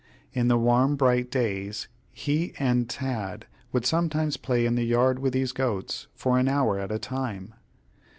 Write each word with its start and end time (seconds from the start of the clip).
In 0.33 0.47
the 0.47 0.57
warm 0.57 0.95
bright 0.95 1.29
days, 1.29 1.87
he 2.11 2.55
and 2.57 2.89
Tad 2.89 3.45
would 3.71 3.85
sometimes 3.85 4.35
play 4.35 4.65
in 4.65 4.73
the 4.73 4.81
yard 4.83 5.19
with 5.19 5.33
these 5.33 5.51
goats, 5.51 6.07
for 6.15 6.39
an 6.39 6.47
hour 6.47 6.79
at 6.79 6.91
a 6.91 6.97
time. 6.97 7.53